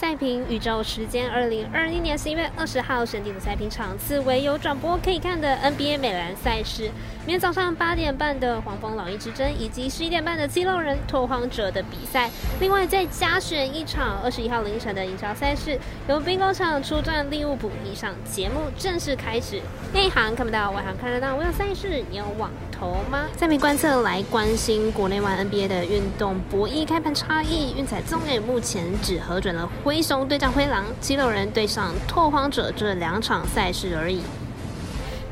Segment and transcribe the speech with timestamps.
[0.00, 6.84] 赛评宇宙时间，二零二一年十一月二十号选定的赛评场次为有转播可以看的 NBA 美篮赛事。
[7.26, 12.30] 明天早上八点半的黄蜂老鹰之争，以及十一点半的七六人拓荒者的比赛。
[12.60, 15.78] 另外再加选一场二十一号凌晨的英超赛事，
[16.08, 17.70] 由兵工厂出战利物浦。
[17.84, 19.60] 以上节目正式开始。
[19.92, 21.36] 内行看不到，外行看得到。
[21.36, 23.26] 我有赛事，你有网投吗？
[23.36, 27.74] 赛评观测来关心国内外 NBA 的运动博弈开盘差异。
[27.76, 29.68] 运彩综艺目前只核准了。
[29.90, 34.20] 灰熊对战灰狼，七六人对上拓荒者这两场赛事而已。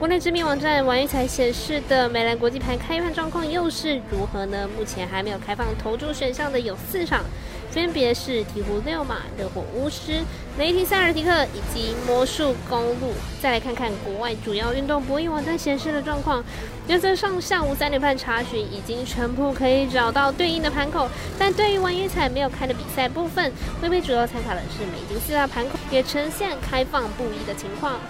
[0.00, 4.68] 国内知名网站玩玉彩显示的美兰国际盘开盘状况又是如何呢？
[4.76, 7.22] 目前还没有开放投注选项的有四场。
[7.70, 10.22] 分别是鹈鹕六马、热火巫师、
[10.58, 13.12] 雷霆塞尔提克以及魔术公路。
[13.40, 16.42] 再来看看国外主要运动博弈网站显示的状况。
[16.88, 21.06] 原则上下午三点半查询已经全部可以找到对应的盘口，
[21.38, 28.00] 但对于玩运彩没有开的比赛部分，微微主要参考的是美金四大盘口，也呈现开放不一的情况。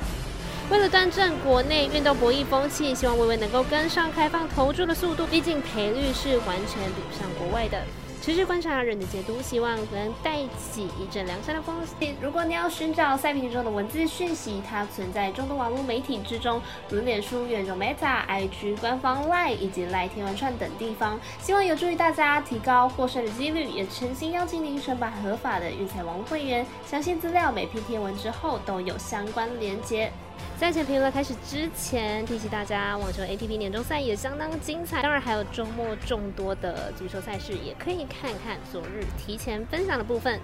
[0.70, 7.82] 为了端正国内运动博弈风气，希望微微能够跟上开放投注的速度，毕竟赔率是完全比不上国外的。
[8.28, 11.74] 持续观察人的解读，希望能带起一阵良山的风。
[12.20, 21.18] 如果你要寻找赛评中的文字讯息，它存在众多网络媒体之中，如脸书、远中 Meta、IG 官方 Line 以及 lie 天文串等地方。
[21.40, 26.66] 希望有助于大家提高获胜的几率，也诚心邀请您申办合法的运彩网络会员。
[26.84, 30.12] 详细资料每篇贴文之后都有相关连接。
[30.58, 40.40] 赛前评论开始之前，提醒大家，网球 ATP 年终赛也相当精彩，当然还有周末众多的足球赛事，也可以看看昨日提前分享的部分。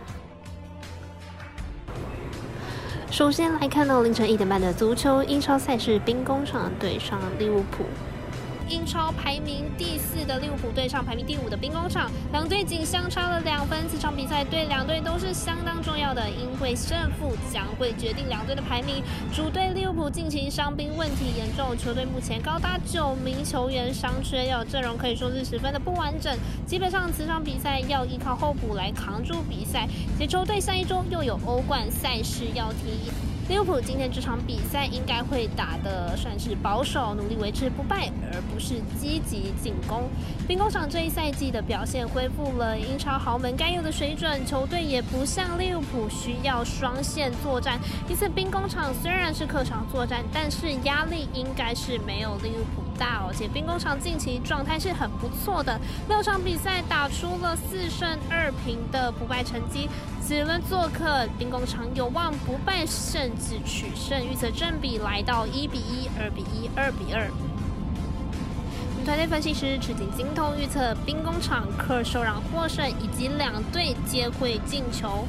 [3.10, 7.84] 首先来看到凌晨一点半的足球英超赛事，兵工厂对上利物浦。
[8.68, 13.78] 英超排名第四的利物浦对上排名第五的兵工厂，两队仅相差了两分。
[13.90, 19.02] 这场比赛对两队都是相当重要的，因为胜负将会决定两队的排名。
[19.34, 26.36] 主队利物浦近期伤兵问题严重，球队目前高达九名球员伤缺，要阵容可以说是十分的不完整。
[26.66, 29.88] 基本上，此场比赛要依靠候补来扛住比赛。
[30.18, 33.10] 且球队下一周又有欧冠赛事要踢。
[33.46, 40.08] 利物浦今天这场比赛应该会打的算是保守，努力维持不败，而不是积极进攻。
[40.48, 47.78] 兵工厂这一赛季的表现恢复了英超豪门该有的水准，球队也不像利物浦需要双线作战。
[48.08, 53.24] 因此，兵工厂虽然是客场作战，但是压力应该是没有利物浦大。
[53.26, 59.88] 而且，兵工厂近期状态是很不错的，六场比赛打出了四胜二平的不败成绩。
[60.22, 64.24] 此轮做客兵工厂有望不败，甚至取胜。
[64.24, 67.30] 预测正比来到一比一、二比一、二比二。
[69.04, 75.26] 团队分析师赤井精通预测兵工厂客受让获胜，以及两队皆会进球。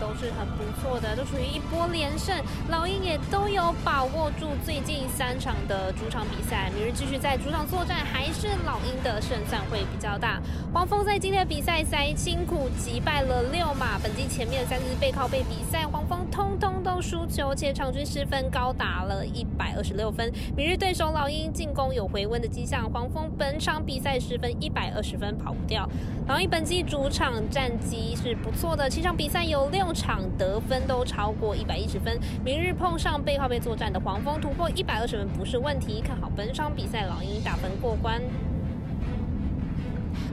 [0.00, 2.34] 都是很不错的，都属于一波连胜。
[2.68, 10.40] 老鹰也都有把握住最近三场的主场比赛，明日继续在主场作战，还是老鹰的胜算会比较大。
[10.72, 20.32] 黄蜂在今天的比赛赛辛苦击败了六马，本季前面三次背靠背比赛，黄蜂通通都输球，且场均失分高达了一百二十六分。
[20.56, 25.88] 明日对手老鹰进攻有回温的迹象，黄蜂本场比赛失分一百二十分跑不掉。
[26.26, 29.84] 老鹰本季主场战绩是不错的，七场比赛有六。
[29.94, 36.00] 场得分都超过一百一十分，明日碰上背靠背作战的黄蜂，突破一百二十分不是问题。
[36.00, 38.20] 看好本场比赛老鹰打分过关。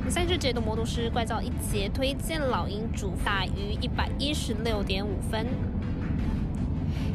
[0.10, 5.46] 赛事解读魔术师怪造一节推荐老鹰主大于一百一十六点五分。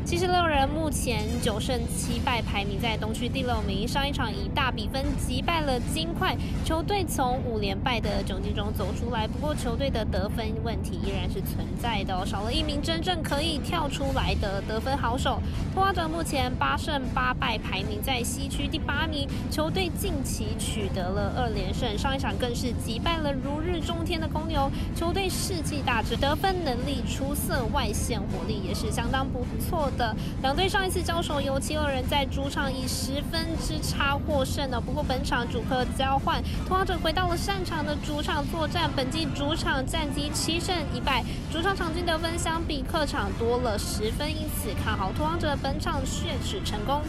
[0.06, 3.86] 七十六人目前九胜七败，排名在东区第六名。
[3.88, 9.26] 上一场以大比分击败了金块，球队从五连败的窘境中走出来。
[9.26, 15.40] 不过球队的得分问题依然是存在的，少了一名真正可以跳出来的得分好手。
[15.74, 19.28] 拓荒者目前八胜八败，排名在西区第八名。
[19.50, 24.70] 球队近期取得了二连胜，上一场更是击败了如日中天的公牛。
[24.94, 29.90] 球队士气大振，得分能力出色，外线火力也是相当不错。
[29.96, 34.80] 的两队上一次交手，由七六人在主场以十分之差获胜的。
[34.80, 47.00] 不过本场主客交换，拓荒者回到了擅长的主场作战，本季主场战绩七胜一败，主场场均得分相比客场多了十分，因此看好拓荒者本场血耻成功。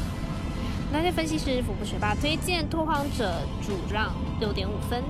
[0.91, 5.03] 那些分析师福布学霸推荐拓荒者主让六点五分。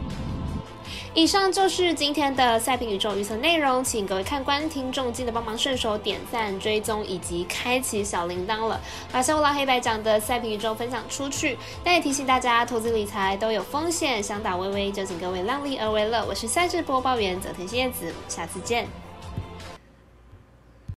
[1.17, 8.79] 以上就是今天的赛评宇宙预测内容，请各位看官、听众记得帮忙顺手点赞、追踪以及开启小铃铛了，
[9.11, 11.57] 把小五郎黑白讲的赛评宇宙分享出去。
[11.83, 16.23] 但也提醒大家，投资理财都有风险，想打微微就请各位量力而为了。
[16.23, 18.87] 我是赛事播报员泽田叶子，下次见。